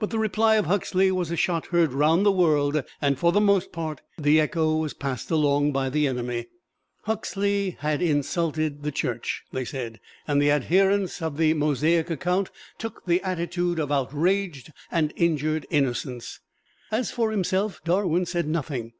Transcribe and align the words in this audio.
But 0.00 0.10
the 0.10 0.18
reply 0.18 0.56
of 0.56 0.66
Huxley 0.66 1.12
was 1.12 1.30
a 1.30 1.36
shot 1.36 1.66
heard 1.66 1.92
round 1.92 2.26
the 2.26 2.32
world, 2.32 2.82
and 3.00 3.16
for 3.16 3.30
the 3.30 3.40
most 3.40 3.70
part 3.70 4.00
the 4.18 4.40
echo 4.40 4.74
was 4.74 4.92
passed 4.92 5.30
along 5.30 5.70
by 5.70 5.88
the 5.88 6.08
enemy. 6.08 6.46
Huxley 7.04 7.76
had 7.78 8.02
insulted 8.02 8.82
the 8.82 8.90
Church, 8.90 9.44
they 9.52 9.64
said, 9.64 10.00
and 10.26 10.42
the 10.42 10.50
adherents 10.50 11.22
of 11.22 11.36
the 11.36 11.54
Mosaic 11.54 12.10
account 12.10 12.50
took 12.76 13.04
the 13.06 13.22
attitude 13.22 13.78
of 13.78 13.92
outraged 13.92 14.72
and 14.90 15.12
injured 15.14 15.64
innocence. 15.70 16.40
As 16.90 17.12
for 17.12 17.30
himself, 17.30 17.80
Darwin 17.84 18.26
said 18.26 18.48
nothing. 18.48 18.94